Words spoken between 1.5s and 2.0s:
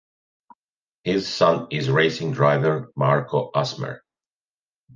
is